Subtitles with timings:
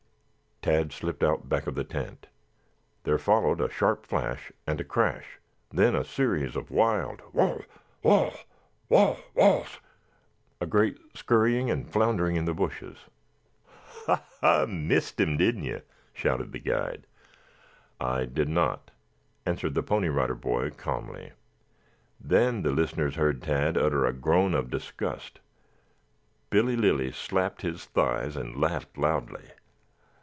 [0.63, 2.27] Tad slipped out back of the tent.
[3.01, 5.39] There followed a sharp flash, and a crash,
[5.71, 7.63] then a series of wild "waugh,
[8.03, 8.35] waugh,
[8.87, 9.79] waugh, waughs,"
[10.61, 13.05] a great scurrying and floundering in the bushes.
[14.05, 14.67] "Ha, ha!
[14.69, 15.81] Missed him, didn't you?"
[16.13, 17.07] shouted the guide.
[17.99, 18.91] "I did not,"
[19.47, 21.31] answered the Pony Rider Boy calmly.
[22.19, 25.39] Then the listeners heard Tad utter a groan of disgust.
[26.51, 29.45] Billy Lilly slapped his thighs and laughed loudly.